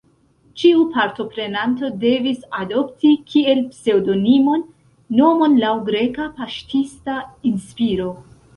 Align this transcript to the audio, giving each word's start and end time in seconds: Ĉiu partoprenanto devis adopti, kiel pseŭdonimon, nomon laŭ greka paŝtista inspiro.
Ĉiu 0.59 0.85
partoprenanto 0.93 1.89
devis 2.03 2.39
adopti, 2.61 3.11
kiel 3.33 3.61
pseŭdonimon, 3.75 4.63
nomon 5.21 5.61
laŭ 5.67 5.77
greka 5.91 6.29
paŝtista 6.41 7.23
inspiro. 7.53 8.11